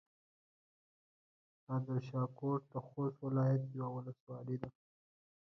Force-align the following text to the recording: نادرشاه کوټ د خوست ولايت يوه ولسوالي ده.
نادرشاه 1.65 2.27
کوټ 2.39 2.61
د 2.71 2.75
خوست 2.87 3.17
ولايت 3.25 3.63
يوه 3.77 3.87
ولسوالي 3.93 4.55
ده. 4.61 4.69